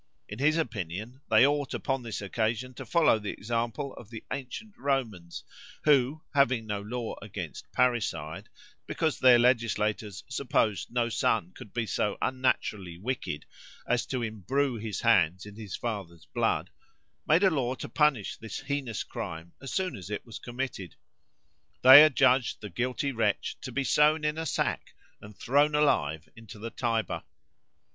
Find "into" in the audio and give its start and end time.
26.35-26.57